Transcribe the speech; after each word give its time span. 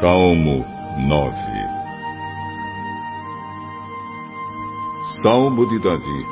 Salmo 0.00 0.64
9 1.08 1.34
Salmo 5.22 5.68
de 5.68 5.78
Davi 5.80 6.24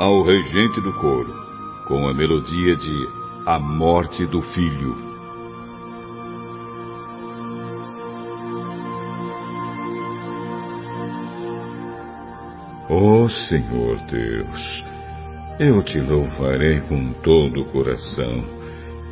ao 0.00 0.24
regente 0.24 0.80
do 0.80 0.92
coro, 0.94 1.32
com 1.86 2.08
a 2.08 2.12
melodia 2.12 2.74
de 2.74 3.08
A 3.46 3.60
Morte 3.60 4.26
do 4.26 4.42
Filho. 4.42 4.96
Ó 12.90 13.22
oh, 13.22 13.28
Senhor 13.28 13.96
Deus, 14.10 14.84
eu 15.60 15.84
te 15.84 16.00
louvarei 16.00 16.80
com 16.80 17.12
todo 17.22 17.60
o 17.60 17.66
coração 17.66 18.44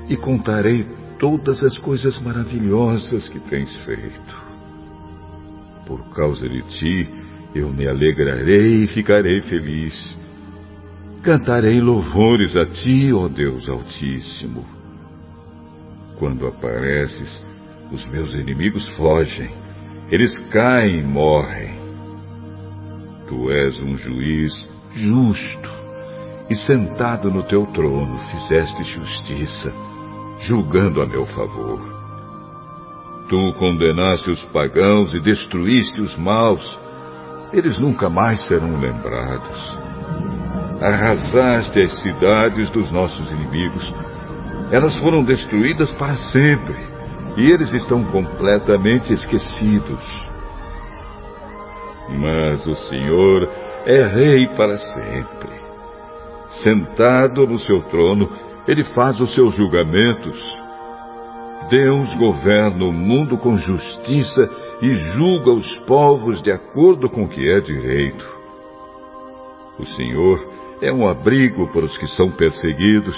e 0.09 0.17
contarei 0.17 0.85
todas 1.21 1.63
as 1.63 1.79
coisas 1.81 2.19
maravilhosas 2.19 3.29
que 3.29 3.39
tens 3.41 3.77
feito. 3.85 4.51
Por 5.87 6.03
causa 6.15 6.49
de 6.49 6.63
ti, 6.63 7.11
eu 7.55 7.69
me 7.69 7.87
alegrarei 7.87 8.85
e 8.85 8.89
ficarei 8.89 9.43
feliz. 9.43 10.19
Cantarei 11.23 11.79
louvores 11.79 12.57
a 12.57 12.65
ti, 12.65 13.13
ó 13.13 13.29
Deus 13.29 13.69
Altíssimo. 13.69 14.65
Quando 16.19 16.47
apareces, 16.47 17.45
os 17.93 18.07
meus 18.07 18.33
inimigos 18.33 18.89
fogem, 18.97 19.51
eles 20.11 20.35
caem 20.49 21.01
e 21.01 21.03
morrem. 21.03 21.79
Tu 23.29 23.51
és 23.51 23.79
um 23.81 23.97
juiz 23.99 24.53
justo, 24.95 25.71
e 26.49 26.55
sentado 26.55 27.31
no 27.31 27.43
teu 27.43 27.67
trono 27.67 28.19
fizeste 28.31 28.83
justiça 28.85 29.91
julgando 30.41 31.03
a 31.03 31.07
meu 31.07 31.27
favor. 31.27 31.81
Tu 33.29 33.55
condenaste 33.59 34.29
os 34.31 34.43
pagãos 34.47 35.15
e 35.15 35.21
destruíste 35.21 36.01
os 36.01 36.17
maus. 36.17 36.79
Eles 37.53 37.79
nunca 37.79 38.09
mais 38.09 38.41
serão 38.49 38.81
lembrados. 38.81 39.79
Arrasaste 40.81 41.81
as 41.81 42.01
cidades 42.01 42.71
dos 42.71 42.91
nossos 42.91 43.31
inimigos. 43.31 43.95
Elas 44.73 44.97
foram 44.99 45.23
destruídas 45.23 45.93
para 45.93 46.15
sempre 46.15 46.77
e 47.37 47.51
eles 47.51 47.73
estão 47.73 48.03
completamente 48.05 49.13
esquecidos. 49.13 50.05
Mas 52.09 52.67
o 52.67 52.75
Senhor 52.75 53.49
é 53.87 54.07
Rei 54.07 54.49
para 54.49 54.77
sempre. 54.77 55.61
Sentado 56.63 57.47
no 57.47 57.59
seu 57.59 57.83
trono, 57.83 58.29
ele 58.71 58.85
faz 58.85 59.19
os 59.19 59.35
seus 59.35 59.57
julgamentos. 59.57 60.39
Deus 61.69 62.15
governa 62.15 62.85
o 62.85 62.93
mundo 62.93 63.37
com 63.37 63.57
justiça 63.57 64.49
e 64.81 64.95
julga 64.95 65.51
os 65.51 65.77
povos 65.81 66.41
de 66.41 66.53
acordo 66.53 67.11
com 67.11 67.25
o 67.25 67.29
que 67.29 67.49
é 67.51 67.61
direito. 67.61 68.25
O 69.77 69.85
Senhor 69.85 70.39
é 70.81 70.93
um 70.93 71.07
abrigo 71.09 71.67
para 71.73 71.85
os 71.85 71.99
que 71.99 72.07
são 72.09 72.31
perseguidos. 72.31 73.17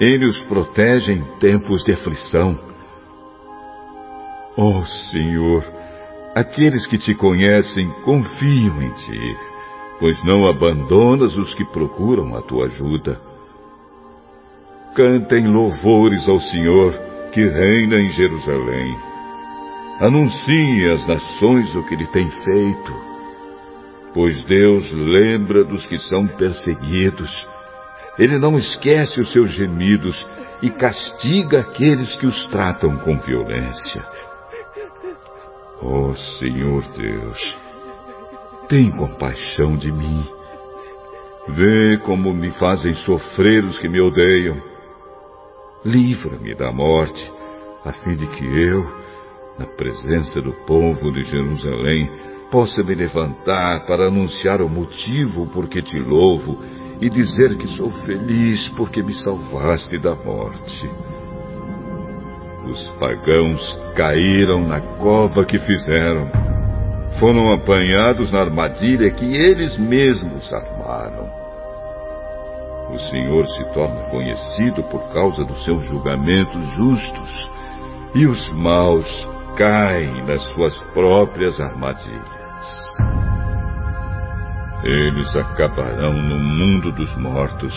Ele 0.00 0.26
os 0.26 0.40
protege 0.46 1.12
em 1.12 1.22
tempos 1.38 1.84
de 1.84 1.92
aflição. 1.92 2.58
Ó 4.56 4.80
oh, 4.80 4.84
Senhor, 5.12 5.64
aqueles 6.34 6.88
que 6.88 6.98
te 6.98 7.14
conhecem 7.14 7.88
confiam 8.04 8.82
em 8.82 8.90
ti, 8.90 9.36
pois 10.00 10.22
não 10.24 10.48
abandonas 10.48 11.36
os 11.36 11.54
que 11.54 11.64
procuram 11.66 12.34
a 12.34 12.42
tua 12.42 12.66
ajuda. 12.66 13.31
Cantem 14.94 15.46
louvores 15.46 16.28
ao 16.28 16.38
Senhor 16.38 16.92
que 17.32 17.40
reina 17.40 17.96
em 17.96 18.10
Jerusalém. 18.10 18.94
Anunciem 20.00 20.90
às 20.90 21.06
nações 21.06 21.74
o 21.74 21.82
que 21.84 21.94
ele 21.94 22.06
tem 22.08 22.28
feito. 22.28 22.92
Pois 24.12 24.44
Deus 24.44 24.90
lembra 24.92 25.64
dos 25.64 25.86
que 25.86 25.96
são 25.96 26.26
perseguidos. 26.26 27.30
Ele 28.18 28.38
não 28.38 28.58
esquece 28.58 29.18
os 29.18 29.32
seus 29.32 29.50
gemidos 29.52 30.28
e 30.60 30.68
castiga 30.68 31.60
aqueles 31.60 32.14
que 32.16 32.26
os 32.26 32.44
tratam 32.48 32.98
com 32.98 33.16
violência. 33.16 34.02
Oh, 35.80 36.14
Senhor 36.38 36.86
Deus, 36.92 37.40
tem 38.68 38.90
compaixão 38.90 39.74
de 39.74 39.90
mim. 39.90 40.22
Vê 41.48 41.96
como 42.04 42.34
me 42.34 42.50
fazem 42.50 42.92
sofrer 42.92 43.64
os 43.64 43.78
que 43.78 43.88
me 43.88 43.98
odeiam 43.98 44.71
livra-me 45.84 46.54
da 46.54 46.72
morte, 46.72 47.30
a 47.84 47.92
fim 47.92 48.14
de 48.14 48.26
que 48.26 48.44
eu, 48.44 48.84
na 49.58 49.66
presença 49.66 50.40
do 50.40 50.52
povo 50.66 51.12
de 51.12 51.22
Jerusalém, 51.24 52.10
possa 52.50 52.82
me 52.82 52.94
levantar 52.94 53.86
para 53.86 54.06
anunciar 54.06 54.60
o 54.60 54.68
motivo 54.68 55.46
por 55.48 55.68
que 55.68 55.82
te 55.82 55.98
louvo 55.98 56.58
e 57.00 57.08
dizer 57.08 57.56
que 57.56 57.66
sou 57.68 57.90
feliz 58.04 58.68
porque 58.76 59.02
me 59.02 59.14
salvaste 59.14 59.98
da 59.98 60.14
morte. 60.14 60.90
Os 62.68 62.90
pagãos 63.00 63.80
caíram 63.96 64.66
na 64.66 64.80
cova 64.98 65.44
que 65.44 65.58
fizeram. 65.58 66.30
Foram 67.18 67.52
apanhados 67.52 68.30
na 68.30 68.40
armadilha 68.40 69.10
que 69.10 69.36
eles 69.36 69.76
mesmos 69.78 70.52
armaram. 70.52 71.41
O 72.92 72.98
Senhor 72.98 73.46
se 73.46 73.64
torna 73.72 74.02
conhecido 74.10 74.82
por 74.84 75.00
causa 75.14 75.42
dos 75.44 75.64
seus 75.64 75.82
julgamentos 75.86 76.62
justos, 76.76 77.50
e 78.14 78.26
os 78.26 78.52
maus 78.52 79.08
caem 79.56 80.22
nas 80.26 80.42
suas 80.52 80.78
próprias 80.92 81.58
armadilhas. 81.58 82.92
Eles 84.84 85.34
acabarão 85.34 86.12
no 86.12 86.38
mundo 86.38 86.92
dos 86.92 87.16
mortos. 87.16 87.74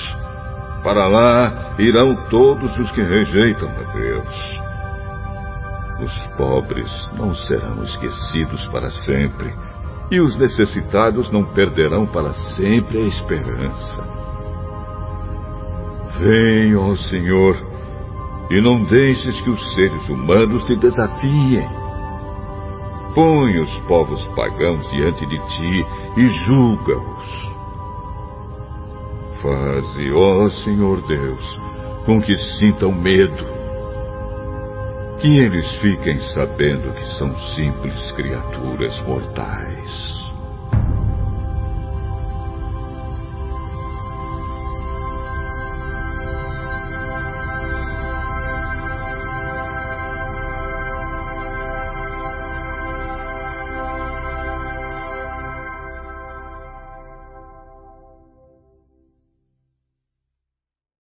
Para 0.84 1.08
lá 1.08 1.76
irão 1.80 2.16
todos 2.30 2.78
os 2.78 2.92
que 2.92 3.02
rejeitam 3.02 3.70
a 3.70 3.94
Deus. 3.94 4.60
Os 6.02 6.28
pobres 6.36 6.92
não 7.14 7.34
serão 7.34 7.82
esquecidos 7.84 8.68
para 8.68 8.92
sempre, 8.92 9.54
e 10.12 10.20
os 10.20 10.36
necessitados 10.36 11.32
não 11.32 11.46
perderão 11.46 12.06
para 12.06 12.34
sempre 12.34 12.98
a 12.98 13.08
esperança. 13.08 14.15
Venha, 16.20 16.80
ó 16.80 16.96
Senhor, 16.96 17.58
e 18.50 18.62
não 18.62 18.84
deixes 18.86 19.40
que 19.42 19.50
os 19.50 19.74
seres 19.74 20.08
humanos 20.08 20.64
te 20.66 20.76
desafiem. 20.76 21.68
Põe 23.14 23.60
os 23.60 23.78
povos 23.88 24.26
pagãos 24.36 24.90
diante 24.92 25.26
de 25.26 25.38
ti 25.38 25.86
e 26.18 26.28
julga-os. 26.46 27.56
Faze, 29.42 30.12
ó 30.12 30.50
Senhor 30.64 31.02
Deus, 31.08 31.60
com 32.06 32.22
que 32.22 32.36
sintam 32.60 32.92
medo, 32.92 33.46
que 35.20 35.38
eles 35.38 35.70
fiquem 35.78 36.20
sabendo 36.34 36.94
que 36.94 37.06
são 37.18 37.36
simples 37.56 38.12
criaturas 38.14 39.00
mortais. 39.02 40.25